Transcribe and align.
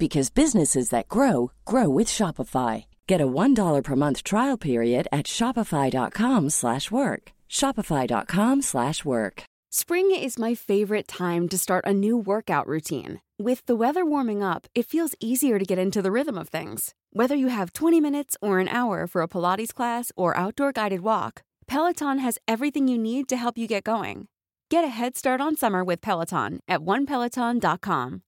because 0.00 0.30
businesses 0.30 0.88
that 0.88 1.08
grow 1.08 1.52
grow 1.64 1.88
with 1.88 2.08
Shopify. 2.08 2.86
Get 3.06 3.20
a 3.20 3.26
$1 3.26 3.84
per 3.84 3.96
month 3.96 4.24
trial 4.24 4.56
period 4.56 5.06
at 5.12 5.26
Shopify.com 5.26 6.50
slash 6.50 6.90
work. 6.90 7.32
Shopify.com 7.48 8.62
slash 8.62 9.04
work. 9.04 9.44
Spring 9.70 10.10
is 10.10 10.38
my 10.38 10.54
favorite 10.54 11.06
time 11.06 11.48
to 11.48 11.58
start 11.58 11.84
a 11.86 11.92
new 11.92 12.16
workout 12.16 12.66
routine. 12.66 13.20
With 13.38 13.64
the 13.66 13.76
weather 13.76 14.04
warming 14.04 14.42
up, 14.42 14.66
it 14.74 14.86
feels 14.86 15.14
easier 15.20 15.58
to 15.58 15.64
get 15.64 15.78
into 15.78 16.02
the 16.02 16.10
rhythm 16.10 16.38
of 16.38 16.48
things. 16.48 16.94
Whether 17.12 17.36
you 17.36 17.48
have 17.48 17.72
20 17.72 18.00
minutes 18.00 18.36
or 18.40 18.58
an 18.58 18.68
hour 18.68 19.06
for 19.06 19.22
a 19.22 19.28
Pilates 19.28 19.74
class 19.74 20.10
or 20.16 20.36
outdoor 20.36 20.72
guided 20.72 21.02
walk, 21.02 21.42
Peloton 21.66 22.18
has 22.18 22.38
everything 22.48 22.88
you 22.88 22.98
need 22.98 23.28
to 23.28 23.36
help 23.36 23.58
you 23.58 23.68
get 23.68 23.84
going. 23.84 24.28
Get 24.70 24.84
a 24.84 24.88
head 24.88 25.16
start 25.16 25.40
on 25.40 25.56
summer 25.56 25.84
with 25.84 26.00
Peloton 26.00 26.60
at 26.68 26.80
onepeloton.com. 26.80 28.22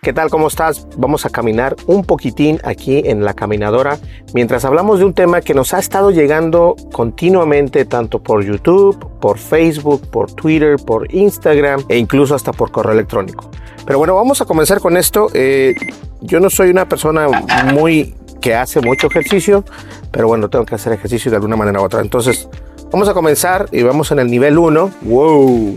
¿Qué 0.00 0.12
tal? 0.12 0.30
¿Cómo 0.30 0.46
estás? 0.46 0.86
Vamos 0.96 1.26
a 1.26 1.30
caminar 1.30 1.74
un 1.86 2.04
poquitín 2.04 2.60
aquí 2.62 3.02
en 3.04 3.24
la 3.24 3.34
caminadora 3.34 3.98
mientras 4.32 4.64
hablamos 4.64 5.00
de 5.00 5.04
un 5.04 5.12
tema 5.12 5.40
que 5.40 5.54
nos 5.54 5.74
ha 5.74 5.80
estado 5.80 6.12
llegando 6.12 6.76
continuamente 6.92 7.84
tanto 7.84 8.22
por 8.22 8.44
YouTube, 8.44 8.96
por 9.20 9.38
Facebook, 9.38 10.08
por 10.08 10.32
Twitter, 10.32 10.76
por 10.76 11.12
Instagram 11.12 11.82
e 11.88 11.98
incluso 11.98 12.36
hasta 12.36 12.52
por 12.52 12.70
correo 12.70 12.92
electrónico. 12.92 13.50
Pero 13.84 13.98
bueno, 13.98 14.14
vamos 14.14 14.40
a 14.40 14.44
comenzar 14.44 14.78
con 14.78 14.96
esto. 14.96 15.30
Eh, 15.34 15.74
yo 16.20 16.38
no 16.38 16.48
soy 16.48 16.70
una 16.70 16.88
persona 16.88 17.26
muy 17.74 18.14
que 18.40 18.54
hace 18.54 18.80
mucho 18.80 19.08
ejercicio, 19.08 19.64
pero 20.12 20.28
bueno, 20.28 20.48
tengo 20.48 20.64
que 20.64 20.76
hacer 20.76 20.92
ejercicio 20.92 21.28
de 21.32 21.38
alguna 21.38 21.56
manera 21.56 21.80
u 21.80 21.84
otra. 21.84 22.02
Entonces, 22.02 22.48
vamos 22.92 23.08
a 23.08 23.14
comenzar 23.14 23.68
y 23.72 23.82
vamos 23.82 24.12
en 24.12 24.20
el 24.20 24.30
nivel 24.30 24.58
1. 24.58 24.90
¡Wow! 25.02 25.76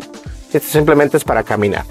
Este 0.53 0.59
simplemente 0.59 1.17
es 1.17 1.23
para 1.23 1.41
caminar. 1.41 1.85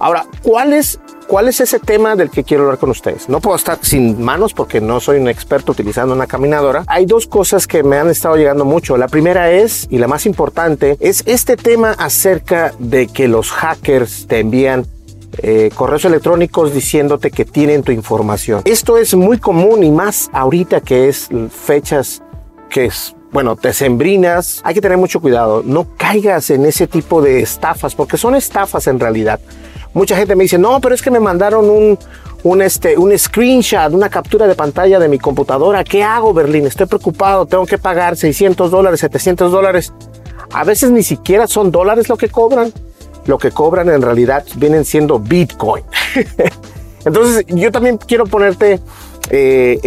Ahora, 0.00 0.26
¿cuál 0.42 0.72
es, 0.72 1.00
¿cuál 1.28 1.46
es 1.46 1.60
ese 1.60 1.78
tema 1.78 2.16
del 2.16 2.30
que 2.30 2.42
quiero 2.42 2.64
hablar 2.64 2.78
con 2.78 2.90
ustedes? 2.90 3.28
No 3.28 3.40
puedo 3.40 3.54
estar 3.54 3.78
sin 3.82 4.20
manos 4.20 4.54
porque 4.54 4.80
no 4.80 4.98
soy 4.98 5.18
un 5.18 5.28
experto 5.28 5.70
utilizando 5.70 6.14
una 6.14 6.26
caminadora. 6.26 6.82
Hay 6.88 7.06
dos 7.06 7.28
cosas 7.28 7.68
que 7.68 7.84
me 7.84 7.98
han 7.98 8.08
estado 8.08 8.36
llegando 8.36 8.64
mucho. 8.64 8.96
La 8.96 9.06
primera 9.06 9.52
es, 9.52 9.86
y 9.90 9.98
la 9.98 10.08
más 10.08 10.26
importante, 10.26 10.96
es 10.98 11.22
este 11.26 11.56
tema 11.56 11.92
acerca 11.92 12.72
de 12.78 13.06
que 13.06 13.28
los 13.28 13.52
hackers 13.52 14.26
te 14.26 14.40
envían 14.40 14.86
eh, 15.40 15.70
correos 15.74 16.04
electrónicos 16.06 16.72
diciéndote 16.72 17.30
que 17.30 17.44
tienen 17.44 17.82
tu 17.82 17.92
información. 17.92 18.62
Esto 18.64 18.96
es 18.96 19.14
muy 19.14 19.38
común 19.38 19.84
y 19.84 19.90
más 19.90 20.30
ahorita 20.32 20.80
que 20.80 21.08
es 21.08 21.28
fechas 21.50 22.22
que 22.70 22.86
es 22.86 23.14
bueno, 23.30 23.56
te 23.56 23.74
sembrinas, 23.74 24.62
hay 24.64 24.72
que 24.72 24.80
tener 24.80 24.96
mucho 24.96 25.20
cuidado. 25.20 25.62
No 25.62 25.86
caigas 25.98 26.48
en 26.48 26.64
ese 26.64 26.86
tipo 26.86 27.20
de 27.20 27.40
estafas, 27.40 27.94
porque 27.94 28.16
son 28.16 28.34
estafas 28.34 28.86
en 28.86 28.98
realidad. 28.98 29.38
Mucha 29.94 30.16
gente 30.16 30.36
me 30.36 30.44
dice, 30.44 30.58
no, 30.58 30.80
pero 30.80 30.94
es 30.94 31.02
que 31.02 31.10
me 31.10 31.20
mandaron 31.20 31.68
un, 31.68 31.98
un, 32.42 32.62
este, 32.62 32.96
un 32.96 33.16
screenshot, 33.18 33.92
una 33.92 34.08
captura 34.08 34.46
de 34.46 34.54
pantalla 34.54 34.98
de 34.98 35.08
mi 35.08 35.18
computadora. 35.18 35.84
¿Qué 35.84 36.02
hago, 36.02 36.32
Berlín? 36.32 36.66
Estoy 36.66 36.86
preocupado, 36.86 37.46
tengo 37.46 37.66
que 37.66 37.78
pagar 37.78 38.16
600 38.16 38.70
dólares, 38.70 39.00
700 39.00 39.50
dólares. 39.50 39.92
A 40.52 40.64
veces 40.64 40.90
ni 40.90 41.02
siquiera 41.02 41.46
son 41.46 41.70
dólares 41.70 42.08
lo 42.08 42.16
que 42.16 42.28
cobran. 42.28 42.72
Lo 43.26 43.38
que 43.38 43.50
cobran 43.50 43.88
en 43.90 44.00
realidad 44.00 44.44
vienen 44.56 44.84
siendo 44.84 45.18
Bitcoin. 45.18 45.84
Entonces, 47.04 47.44
yo 47.48 47.70
también 47.70 47.98
quiero 47.98 48.24
ponerte 48.24 48.80
eh, 49.30 49.78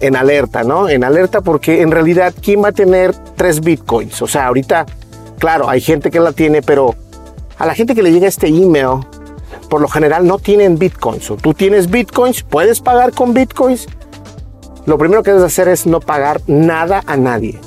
en, 0.00 0.16
alerta, 0.16 0.64
¿no? 0.64 0.88
En 0.88 1.04
alerta 1.04 1.40
porque 1.40 1.80
en 1.80 1.90
realidad, 1.90 2.34
¿quién 2.40 2.62
va 2.62 2.68
a 2.68 2.72
tener 2.72 3.14
tres 3.36 3.60
bitcoins? 3.60 4.20
O 4.20 4.26
sea, 4.26 4.46
ahorita, 4.48 4.86
claro, 5.38 5.68
hay 5.68 5.80
gente 5.80 6.10
que 6.10 6.18
la 6.18 6.32
tiene, 6.32 6.60
pero 6.62 6.96
a 7.58 7.66
la 7.66 7.74
gente 7.74 7.94
que 7.94 8.02
le 8.02 8.10
llega 8.10 8.26
este 8.26 8.48
email, 8.48 9.00
por 9.70 9.80
lo 9.80 9.88
general 9.88 10.26
no 10.26 10.38
tienen 10.38 10.78
bitcoins. 10.78 11.30
O 11.30 11.36
tú 11.36 11.54
tienes 11.54 11.88
bitcoins, 11.88 12.42
puedes 12.42 12.80
pagar 12.80 13.12
con 13.12 13.32
bitcoins. 13.32 13.86
Lo 14.84 14.98
primero 14.98 15.22
que 15.22 15.30
debes 15.30 15.44
hacer 15.44 15.68
es 15.68 15.86
no 15.86 16.00
pagar 16.00 16.42
nada 16.46 17.02
a 17.06 17.16
nadie. 17.16 17.58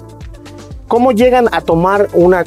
¿Cómo 0.87 1.11
llegan 1.13 1.47
a 1.51 1.61
tomar 1.61 2.09
una, 2.13 2.43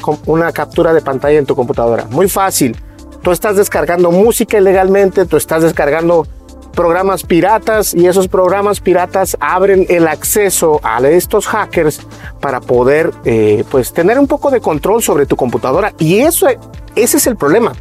captura 0.53 0.93
de 0.93 1.00
pantalla 1.00 1.39
en 1.39 1.47
tu 1.47 1.56
computadora? 1.56 2.05
Muy 2.11 2.28
fácil. 2.28 2.77
Tú 3.22 3.33
estás 3.33 3.56
descargando 3.56 4.12
música 4.12 4.59
ilegalmente, 4.59 5.25
tú 5.25 5.37
estás 5.37 5.62
descargando 5.62 6.27
programas 6.72 7.25
piratas 7.25 7.95
y 7.95 8.06
esos 8.06 8.28
programas 8.28 8.81
piratas 8.81 9.37
abren 9.41 9.87
el 9.89 10.06
acceso 10.06 10.78
a 10.83 11.00
estos 11.09 11.47
hackers 11.47 12.00
para 12.39 12.61
poder 12.61 13.12
eh, 13.25 13.65
pues 13.71 13.95
tener 13.95 14.19
un 14.19 14.27
poco 14.27 14.50
de 14.50 14.61
control 14.61 15.03
sobre 15.03 15.25
tu 15.25 15.37
computadora 15.37 15.95
y 15.99 16.19
eso 16.19 16.47
ese 16.95 17.16
es 17.16 17.27
el 17.27 17.37
problema 17.37 17.72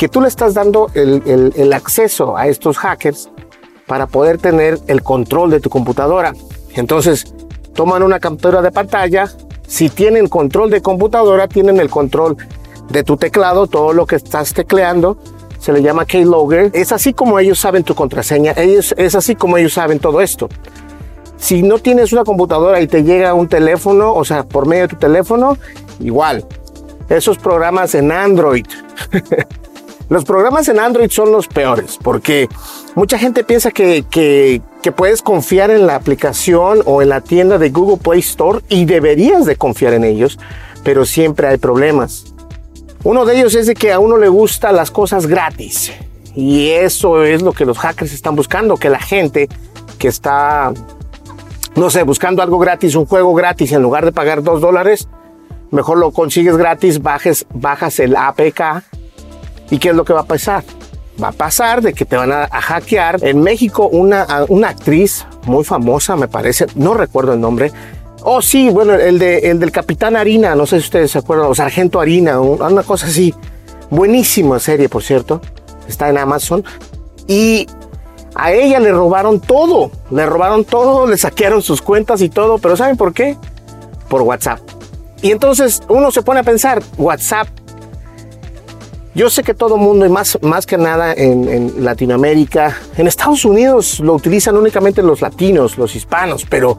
que 0.00 0.08
tú 0.08 0.22
le 0.22 0.28
estás 0.28 0.54
dando 0.54 0.86
el, 0.94 1.72
acceso 1.74 2.34
a 2.34 2.46
estos 2.46 2.78
hackers 2.78 3.28
para 3.86 4.06
poder 4.06 4.38
tener 4.38 4.78
el 4.86 5.02
control 5.02 5.50
de 5.50 5.60
tu 5.60 5.68
computadora 5.68 6.32
entonces 6.74 7.34
toman 7.74 8.02
una 8.02 8.18
captura 8.18 8.62
de 8.62 8.72
pantalla 8.72 9.30
si 9.68 9.90
tienen 9.90 10.26
control 10.26 10.70
de 10.70 10.80
computadora 10.80 11.48
tienen 11.48 11.78
el 11.80 11.90
control 11.90 12.38
de 12.88 13.04
tu 13.04 13.18
teclado 13.18 13.66
todo 13.66 13.92
lo 13.92 14.06
que 14.06 14.16
estás 14.16 14.54
tecleando 14.54 15.18
se 15.58 15.70
le 15.74 15.82
llama 15.82 16.06
keylogger. 16.06 16.70
Es 16.72 16.90
así 16.90 17.12
como 17.12 17.38
ellos 17.38 17.58
saben 17.58 17.84
tu 17.84 17.94
contraseña, 17.94 18.52
es 18.52 19.14
así 19.14 19.34
como 19.34 19.58
ellos 19.58 19.74
saben 19.74 19.98
todo 19.98 20.22
esto. 20.22 20.48
Si 21.36 21.62
no 21.62 21.78
tienes 21.78 22.14
una 22.14 22.24
computadora 22.24 22.80
y 22.80 22.86
te 22.86 23.04
llega 23.04 23.34
un 23.34 23.46
teléfono, 23.46 24.14
o 24.14 24.24
sea, 24.24 24.44
por 24.44 24.66
medio 24.66 24.84
de 24.84 24.88
tu 24.88 24.96
teléfono, 24.96 25.58
igual. 25.98 26.46
Esos 27.10 27.36
programas 27.36 27.94
en 27.94 28.10
Android. 28.10 28.64
los 30.10 30.24
programas 30.24 30.68
en 30.68 30.80
Android 30.80 31.08
son 31.08 31.30
los 31.30 31.46
peores 31.46 31.96
porque 32.02 32.48
mucha 32.96 33.16
gente 33.16 33.44
piensa 33.44 33.70
que, 33.70 34.60
puedes 34.96 35.22
confiar 35.22 35.70
en 35.70 35.86
la 35.86 35.94
aplicación 35.94 36.82
o 36.84 37.00
en 37.00 37.10
la 37.10 37.20
tienda 37.20 37.58
de 37.58 37.70
Google 37.70 37.96
Play 37.96 38.18
Store 38.18 38.58
y 38.68 38.86
deberías 38.86 39.46
de 39.46 39.54
confiar 39.54 39.94
en 39.94 40.02
ellos, 40.02 40.36
pero 40.82 41.04
siempre 41.04 41.46
hay 41.46 41.58
problemas. 41.58 42.34
Uno 43.04 43.24
de 43.24 43.38
ellos 43.38 43.54
es 43.54 43.68
de 43.68 43.74
que 43.74 43.92
a 43.92 44.00
uno 44.00 44.16
le 44.16 44.28
gustan 44.28 44.74
las 44.74 44.90
cosas 44.90 45.28
gratis. 45.28 45.92
Y 46.34 46.70
eso 46.70 47.22
es 47.22 47.40
lo 47.40 47.52
que 47.52 47.64
los 47.64 47.78
hackers 47.78 48.12
están 48.12 48.34
buscando, 48.34 48.76
que 48.76 48.90
la 48.90 49.00
gente 49.00 49.48
que 49.98 50.08
está, 50.08 50.72
no 51.76 51.88
sé, 51.88 52.02
buscando 52.02 52.42
algo 52.42 52.58
gratis, 52.58 52.96
un 52.96 53.06
juego 53.06 53.32
gratis, 53.32 53.70
en 53.70 53.82
lugar 53.82 54.04
de 54.04 54.10
pagar 54.10 54.42
dos 54.42 54.60
dólares, 54.60 55.08
mejor 55.70 55.98
lo 55.98 56.10
consigues 56.10 56.56
gratis, 56.56 57.00
bajes, 57.00 57.46
bajas 57.54 58.00
el 58.00 58.16
APK. 58.16 58.82
¿Y 59.70 59.78
qué 59.78 59.90
es 59.90 59.94
lo 59.94 60.04
que 60.04 60.12
va 60.12 60.20
a 60.20 60.26
pasar? 60.26 60.64
Va 61.22 61.28
a 61.28 61.32
pasar 61.32 61.82
de 61.82 61.92
que 61.92 62.04
te 62.04 62.16
van 62.16 62.32
a, 62.32 62.48
hackear. 62.48 63.22
En 63.22 63.42
México, 63.42 63.88
una, 63.88 64.26
una 64.48 64.70
actriz 64.70 65.26
muy 65.44 65.64
famosa, 65.64 66.16
me 66.16 66.28
parece, 66.28 66.66
no 66.74 66.94
recuerdo 66.94 67.34
el 67.34 67.40
nombre, 67.40 67.72
Oh, 68.22 68.42
sí, 68.42 68.68
bueno, 68.68 68.94
el, 68.94 69.18
de, 69.18 69.38
el 69.38 69.58
del 69.58 69.72
Capitán 69.72 70.14
Harina, 70.14 70.54
no 70.54 70.66
sé 70.66 70.78
si 70.80 70.84
ustedes 70.84 71.10
se 71.10 71.18
acuerdan, 71.18 71.46
o 71.46 71.54
Sargento 71.54 72.00
Harina, 72.00 72.38
una 72.40 72.82
cosa 72.82 73.06
así. 73.06 73.34
Buenísima 73.88 74.58
serie, 74.58 74.88
por 74.88 75.02
cierto. 75.02 75.40
Está 75.88 76.10
en 76.10 76.18
Amazon. 76.18 76.62
Y 77.26 77.66
a 78.34 78.52
ella 78.52 78.78
le 78.78 78.92
robaron 78.92 79.40
todo. 79.40 79.90
Le 80.10 80.26
robaron 80.26 80.64
todo, 80.64 81.06
le 81.06 81.16
saquearon 81.16 81.62
sus 81.62 81.80
cuentas 81.80 82.20
y 82.20 82.28
todo. 82.28 82.58
Pero 82.58 82.76
¿saben 82.76 82.96
por 82.96 83.14
qué? 83.14 83.36
Por 84.08 84.22
WhatsApp. 84.22 84.60
Y 85.22 85.32
entonces 85.32 85.80
uno 85.88 86.10
se 86.10 86.22
pone 86.22 86.40
a 86.40 86.44
pensar, 86.44 86.82
WhatsApp. 86.98 87.48
Yo 89.14 89.28
sé 89.28 89.42
que 89.42 89.54
todo 89.54 89.74
el 89.74 89.80
mundo, 89.80 90.06
y 90.06 90.08
más, 90.08 90.38
más 90.40 90.66
que 90.66 90.78
nada 90.78 91.12
en, 91.12 91.84
Latinoamérica, 91.84 92.76
en 92.96 93.08
Estados 93.08 93.44
Unidos 93.44 93.98
lo 94.00 94.14
utilizan 94.14 94.56
únicamente 94.56 95.02
los 95.02 95.20
latinos, 95.20 95.78
los 95.78 95.96
hispanos, 95.96 96.46
pero 96.48 96.78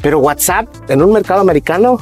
pero 0.00 0.20
WhatsApp 0.20 0.68
en 0.88 1.02
un 1.02 1.12
mercado 1.12 1.40
americano 1.40 1.98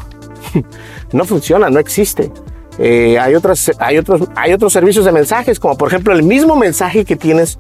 no 1.12 1.24
funciona, 1.24 1.70
no 1.70 1.78
existe. 1.78 2.30
Eh, 2.76 3.18
hay, 3.18 3.34
otras, 3.34 3.70
hay, 3.78 3.96
otros, 3.96 4.28
hay 4.34 4.52
otros 4.52 4.72
servicios 4.72 5.04
de 5.06 5.12
mensajes, 5.12 5.58
como 5.58 5.78
por 5.78 5.88
ejemplo 5.88 6.12
el 6.12 6.22
mismo 6.22 6.56
mensaje 6.56 7.06
que 7.06 7.16
tienes 7.16 7.58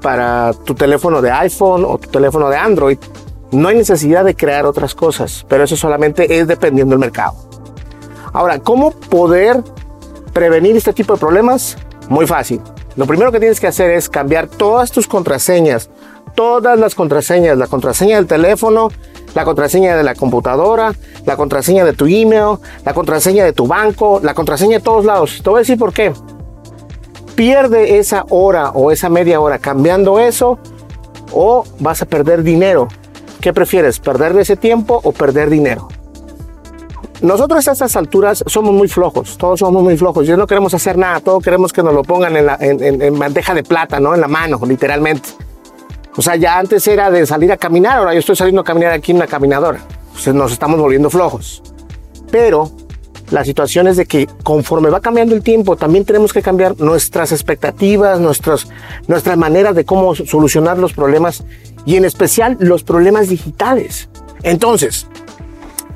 para 0.00 0.52
tu 0.64 0.74
teléfono 0.74 1.20
de 1.20 1.30
iPhone 1.32 1.84
o 1.84 1.98
tu 1.98 2.08
teléfono 2.08 2.48
de 2.48 2.56
Android. 2.56 2.98
No 3.52 3.68
hay 3.68 3.76
necesidad 3.76 4.24
de 4.24 4.34
crear 4.34 4.64
otras 4.64 4.94
cosas, 4.94 5.44
pero 5.48 5.64
eso 5.64 5.76
solamente 5.76 6.38
es 6.38 6.46
dependiendo 6.46 6.92
del 6.92 7.00
mercado. 7.00 7.34
Ahora, 8.32 8.58
¿cómo 8.60 8.92
poder 8.92 9.62
prevenir 10.34 10.76
este 10.76 10.92
tipo 10.92 11.14
de 11.14 11.20
problemas? 11.20 11.78
Muy 12.08 12.26
fácil. 12.26 12.60
Lo 12.96 13.06
primero 13.06 13.32
que 13.32 13.40
tienes 13.40 13.60
que 13.60 13.66
hacer 13.66 13.90
es 13.90 14.10
cambiar 14.10 14.48
todas 14.48 14.92
tus 14.92 15.06
contraseñas, 15.06 15.88
todas 16.34 16.78
las 16.78 16.94
contraseñas, 16.94 17.56
la 17.56 17.66
contraseña 17.66 18.16
del 18.16 18.26
teléfono, 18.26 18.90
la 19.34 19.44
contraseña 19.44 19.96
de 19.96 20.02
la 20.02 20.14
computadora, 20.14 20.92
la 21.24 21.36
contraseña 21.36 21.84
de 21.84 21.92
tu 21.94 22.06
email, 22.06 22.58
la 22.84 22.92
contraseña 22.92 23.44
de 23.44 23.52
tu 23.52 23.66
banco, 23.66 24.20
la 24.22 24.34
contraseña 24.34 24.78
de 24.78 24.84
todos 24.84 25.04
lados. 25.04 25.40
Te 25.42 25.48
voy 25.48 25.58
a 25.58 25.60
decir 25.60 25.78
por 25.78 25.92
qué. 25.92 26.12
Pierde 27.34 27.98
esa 27.98 28.26
hora 28.28 28.70
o 28.70 28.92
esa 28.92 29.08
media 29.08 29.40
hora 29.40 29.58
cambiando 29.58 30.20
eso 30.20 30.58
o 31.32 31.64
vas 31.80 32.02
a 32.02 32.06
perder 32.06 32.42
dinero. 32.42 32.88
¿Qué 33.40 33.52
prefieres? 33.52 33.98
¿Perder 33.98 34.36
ese 34.38 34.56
tiempo 34.56 35.00
o 35.02 35.12
perder 35.12 35.50
dinero? 35.50 35.88
Nosotros 37.24 37.66
a 37.68 37.72
estas 37.72 37.96
alturas 37.96 38.44
somos 38.46 38.74
muy 38.74 38.86
flojos, 38.86 39.38
todos 39.38 39.60
somos 39.60 39.82
muy 39.82 39.96
flojos, 39.96 40.26
ya 40.26 40.36
no 40.36 40.46
queremos 40.46 40.74
hacer 40.74 40.98
nada, 40.98 41.20
todos 41.20 41.42
queremos 41.42 41.72
que 41.72 41.82
nos 41.82 41.94
lo 41.94 42.02
pongan 42.02 42.36
en, 42.36 42.44
la, 42.44 42.58
en, 42.60 43.18
bandeja 43.18 43.54
de 43.54 43.62
plata, 43.62 43.98
¿no? 43.98 44.14
En 44.14 44.20
la 44.20 44.28
mano, 44.28 44.60
literalmente. 44.66 45.30
O 46.16 46.20
sea, 46.20 46.36
ya 46.36 46.58
antes 46.58 46.86
era 46.86 47.10
de 47.10 47.26
salir 47.26 47.50
a 47.50 47.56
caminar, 47.56 47.96
ahora 47.96 48.12
yo 48.12 48.18
estoy 48.18 48.36
saliendo 48.36 48.60
a 48.60 48.64
caminar 48.64 48.92
aquí 48.92 49.12
en 49.12 49.16
una 49.16 49.26
caminadora. 49.26 49.80
Nos 50.34 50.52
estamos 50.52 50.78
volviendo 50.78 51.08
flojos. 51.08 51.62
Pero 52.30 52.70
la 53.30 53.42
situación 53.42 53.88
es 53.88 53.96
de 53.96 54.04
que 54.04 54.26
conforme 54.42 54.90
va 54.90 55.00
cambiando 55.00 55.34
el 55.34 55.42
tiempo, 55.42 55.76
también 55.76 56.04
tenemos 56.04 56.30
que 56.30 56.42
cambiar 56.42 56.78
nuestras 56.78 57.32
expectativas, 57.32 58.20
nuestras, 58.20 58.68
nuestras 59.06 59.38
maneras 59.38 59.74
de 59.74 59.86
cómo 59.86 60.14
solucionar 60.14 60.76
los 60.76 60.92
problemas 60.92 61.42
y 61.86 61.96
en 61.96 62.04
especial 62.04 62.58
los 62.60 62.84
problemas 62.84 63.30
digitales. 63.30 64.10
Entonces, 64.42 65.06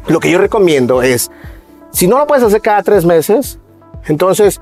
lo 0.08 0.20
que 0.20 0.30
yo 0.30 0.38
recomiendo 0.38 1.02
es, 1.02 1.30
si 1.92 2.06
no 2.06 2.18
lo 2.18 2.26
puedes 2.26 2.44
hacer 2.44 2.60
cada 2.60 2.82
tres 2.82 3.04
meses, 3.04 3.58
entonces 4.06 4.60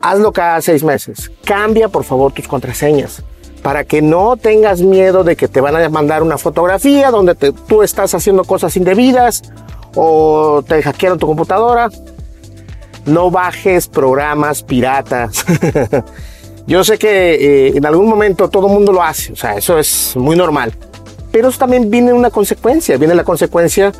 hazlo 0.00 0.32
cada 0.32 0.60
seis 0.60 0.82
meses. 0.82 1.30
Cambia 1.44 1.88
por 1.88 2.04
favor 2.04 2.32
tus 2.32 2.48
contraseñas 2.48 3.22
para 3.62 3.84
que 3.84 4.02
no 4.02 4.36
tengas 4.36 4.80
miedo 4.80 5.22
de 5.24 5.36
que 5.36 5.48
te 5.48 5.60
van 5.60 5.76
a 5.76 5.88
mandar 5.88 6.22
una 6.22 6.38
fotografía 6.38 7.10
donde 7.10 7.34
tú 7.34 7.82
estás 7.82 8.14
haciendo 8.14 8.44
cosas 8.44 8.76
indebidas 8.76 9.42
o 9.94 10.62
te 10.66 10.82
hackearon 10.82 11.18
tu 11.18 11.26
computadora. 11.26 11.90
No 13.06 13.30
bajes 13.30 13.88
programas 13.88 14.62
piratas. 14.62 15.44
Yo 16.66 16.84
sé 16.84 16.98
que 16.98 17.34
eh, 17.34 17.72
en 17.76 17.84
algún 17.84 18.08
momento 18.08 18.48
todo 18.48 18.68
el 18.68 18.72
mundo 18.72 18.92
lo 18.92 19.02
hace, 19.02 19.32
o 19.32 19.36
sea, 19.36 19.54
eso 19.56 19.78
es 19.78 20.14
muy 20.16 20.36
normal. 20.36 20.72
Pero 21.32 21.48
eso 21.48 21.58
también 21.58 21.90
viene 21.90 22.12
una 22.12 22.30
consecuencia, 22.30 22.96
viene 22.96 23.14
la 23.14 23.24
consecuencia 23.24 23.92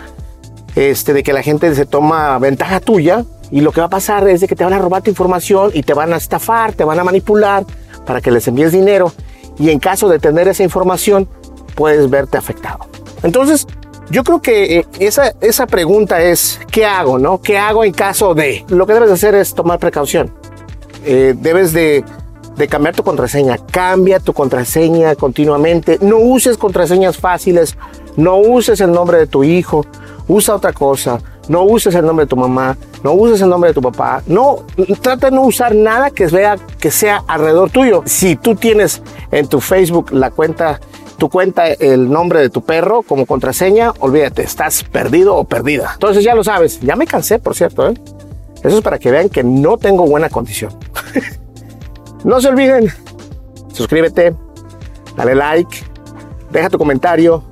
este, 0.77 1.13
de 1.13 1.23
que 1.23 1.33
la 1.33 1.43
gente 1.43 1.75
se 1.75 1.87
toma 1.87 2.39
ventaja 2.39 2.81
tuya 2.81 3.25
y 3.51 3.61
lo 3.61 3.73
que 3.73 3.81
va 3.81 3.87
a 3.87 3.91
pasar 3.91 4.29
es 4.29 4.41
que 4.47 4.55
te 4.55 4.65
van 4.65 4.73
a 4.73 4.79
robar 4.79 5.03
tu 5.03 5.11
información 5.11 5.71
y 5.75 5.83
te 5.83 5.95
van 5.95 6.13
a 6.13 6.17
estafar, 6.17 6.73
te 6.73 6.85
van 6.85 6.99
a 6.99 7.05
manipular 7.05 7.65
para 8.07 8.21
que 8.21 8.31
les 8.31 8.47
envíes 8.49 8.73
dinero 8.73 9.13
y 9.59 9.71
en 9.71 9.79
caso 9.79 10.09
de 10.09 10.19
tener 10.19 10.49
esa 10.49 10.63
información 10.63 11.29
puedes 11.75 12.09
verte 12.09 12.39
afectado. 12.39 12.87
Entonces, 13.23 13.67
yo 14.11 14.25
creo 14.25 14.41
que 14.41 14.79
eh, 14.79 14.87
esa, 14.99 15.35
esa 15.41 15.67
pregunta 15.67 16.23
es, 16.23 16.61
¿qué 16.71 16.85
hago? 16.85 17.19
No? 17.19 17.41
¿Qué 17.41 17.59
hago 17.59 17.85
en 17.85 17.93
caso 17.93 18.35
de? 18.35 18.65
Lo 18.69 18.87
que 18.87 18.95
debes 18.95 19.11
hacer 19.11 19.35
es 19.35 19.55
tomar 19.55 19.79
precaución. 19.79 20.33
Eh, 21.05 21.35
debes 21.37 21.73
de 21.73 22.05
de 22.61 22.69
cambiar 22.69 22.95
tu 22.95 23.03
contraseña. 23.03 23.57
Cambia 23.57 24.21
tu 24.21 24.33
contraseña 24.35 25.15
continuamente. 25.17 25.99
No 26.03 26.19
uses 26.19 26.59
contraseñas 26.59 27.17
fáciles. 27.17 27.77
No 28.17 28.37
uses 28.37 28.81
el 28.81 28.93
nombre 28.93 29.19
de 29.19 29.27
tu 29.27 29.43
hijo. 29.43 29.87
Usa 30.29 30.55
otra 30.55 30.73
cosa. 30.73 31.19
No 31.49 31.63
uses 31.65 31.95
el 31.95 32.07
nombre 32.07 32.27
de 32.27 32.29
tu 32.29 32.37
mamá. 32.37 32.77
No 33.03 33.13
uses 33.13 33.41
el 33.41 33.49
nombre 33.49 33.71
de 33.71 33.75
tu 33.75 33.83
papá. 33.83 34.23
No, 34.27 34.59
trata 35.01 35.31
de 35.31 35.37
no 35.37 35.43
usar 35.43 35.75
nada 35.75 36.11
que 36.11 36.27
vea 36.27 36.57
que 36.79 36.91
sea 36.91 37.25
alrededor 37.27 37.71
tuyo. 37.71 38.03
Si 38.07 38.37
tú 38.37 38.55
tienes 38.55 39.03
en 39.33 39.49
tu 39.49 39.61
Facebook 39.61 40.13
la 40.13 40.31
cuenta, 40.31 40.81
tu 41.19 41.29
cuenta, 41.29 41.67
el 41.69 42.11
nombre 42.11 42.41
de 42.41 42.51
tu 42.51 42.63
perro 42.63 43.03
como 43.03 43.27
contraseña, 43.27 43.93
olvídate, 44.01 44.43
estás 44.43 44.85
perdido 44.85 45.35
o 45.37 45.45
perdida. 45.45 45.91
Entonces 45.95 46.23
ya 46.23 46.35
lo 46.35 46.45
sabes. 46.45 46.81
Ya 46.81 46.95
me 46.97 47.07
cansé, 47.07 47.39
por 47.39 47.55
cierto. 47.55 47.89
¿eh? 47.89 47.95
Eso 48.63 48.77
es 48.77 48.83
para 48.83 48.99
que 48.99 49.11
vean 49.11 49.29
que 49.29 49.43
no 49.43 49.79
tengo 49.79 50.07
buena 50.07 50.29
condición. 50.29 50.73
No 52.23 52.39
se 52.39 52.49
olviden, 52.49 52.93
suscríbete, 53.73 54.35
dale 55.17 55.35
like, 55.35 55.79
deja 56.51 56.69
tu 56.69 56.77
comentario 56.77 57.43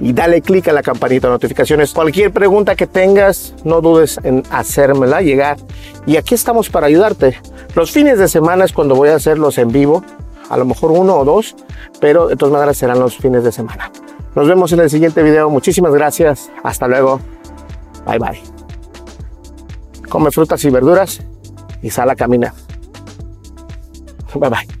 y 0.00 0.12
dale 0.12 0.40
click 0.42 0.68
a 0.68 0.72
la 0.72 0.82
campanita 0.82 1.26
de 1.28 1.32
notificaciones. 1.32 1.92
Cualquier 1.92 2.32
pregunta 2.32 2.76
que 2.76 2.86
tengas, 2.86 3.54
no 3.64 3.80
dudes 3.80 4.18
en 4.22 4.42
hacérmela 4.50 5.20
llegar. 5.22 5.56
Y 6.06 6.16
aquí 6.16 6.34
estamos 6.34 6.70
para 6.70 6.86
ayudarte. 6.86 7.38
Los 7.74 7.90
fines 7.90 8.18
de 8.18 8.28
semana 8.28 8.64
es 8.64 8.72
cuando 8.72 8.94
voy 8.94 9.08
a 9.10 9.16
hacerlos 9.16 9.58
en 9.58 9.68
vivo, 9.68 10.04
a 10.48 10.56
lo 10.56 10.64
mejor 10.64 10.92
uno 10.92 11.16
o 11.16 11.24
dos, 11.24 11.56
pero 12.00 12.28
de 12.28 12.36
todas 12.36 12.52
maneras 12.52 12.76
serán 12.76 13.00
los 13.00 13.16
fines 13.16 13.44
de 13.44 13.52
semana. 13.52 13.90
Nos 14.34 14.46
vemos 14.46 14.72
en 14.72 14.80
el 14.80 14.90
siguiente 14.90 15.22
video. 15.22 15.50
Muchísimas 15.50 15.92
gracias. 15.92 16.50
Hasta 16.62 16.86
luego. 16.86 17.20
Bye 18.06 18.18
bye. 18.18 18.42
Come 20.08 20.30
frutas 20.30 20.64
y 20.64 20.70
verduras 20.70 21.20
y 21.82 21.90
sal 21.90 22.10
a 22.10 22.16
caminar. 22.16 22.52
Bye 24.34 24.50
bye. 24.50 24.77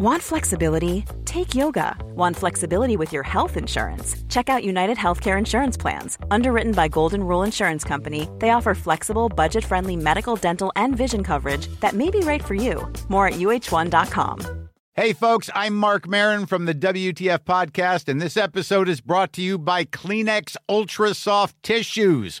Want 0.00 0.22
flexibility? 0.22 1.04
Take 1.26 1.54
yoga. 1.54 1.94
Want 2.16 2.34
flexibility 2.34 2.96
with 2.96 3.12
your 3.12 3.22
health 3.22 3.58
insurance? 3.58 4.16
Check 4.30 4.48
out 4.48 4.64
United 4.64 4.96
Healthcare 4.96 5.36
Insurance 5.36 5.76
Plans. 5.76 6.16
Underwritten 6.30 6.72
by 6.72 6.88
Golden 6.88 7.22
Rule 7.22 7.42
Insurance 7.42 7.84
Company, 7.84 8.26
they 8.38 8.48
offer 8.48 8.74
flexible, 8.74 9.28
budget 9.28 9.62
friendly 9.62 9.96
medical, 9.96 10.36
dental, 10.36 10.72
and 10.74 10.96
vision 10.96 11.22
coverage 11.22 11.66
that 11.80 11.92
may 11.92 12.08
be 12.08 12.20
right 12.20 12.42
for 12.42 12.54
you. 12.54 12.90
More 13.10 13.28
at 13.28 13.34
uh1.com. 13.34 14.68
Hey, 14.94 15.12
folks, 15.12 15.50
I'm 15.54 15.76
Mark 15.76 16.08
Marin 16.08 16.46
from 16.46 16.64
the 16.64 16.74
WTF 16.74 17.40
Podcast, 17.40 18.08
and 18.08 18.22
this 18.22 18.38
episode 18.38 18.88
is 18.88 19.02
brought 19.02 19.34
to 19.34 19.42
you 19.42 19.58
by 19.58 19.84
Kleenex 19.84 20.56
Ultra 20.66 21.12
Soft 21.12 21.62
Tissues 21.62 22.40